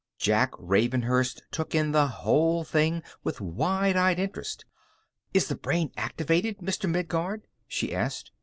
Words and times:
Jack 0.17 0.53
Ravenhurst 0.57 1.43
took 1.51 1.75
in 1.75 1.91
the 1.91 2.07
whole 2.07 2.63
thing 2.63 3.03
with 3.23 3.39
wide 3.39 3.95
eyed 3.95 4.17
interest. 4.17 4.65
"Is 5.31 5.47
the 5.47 5.53
brain 5.53 5.91
activated, 5.95 6.57
Mr. 6.57 6.89
Midguard?" 6.89 7.43
she 7.67 7.93
asked. 7.93 8.31